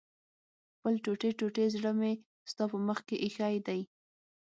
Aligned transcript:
خپل 0.75 0.93
ټوټې 1.03 1.29
ټوټې 1.39 1.65
زړه 1.75 1.91
مې 1.99 2.11
ستا 2.51 2.63
په 2.71 2.77
مخ 2.87 2.99
کې 3.07 3.15
ايښی 3.23 3.55
دی 3.67 3.81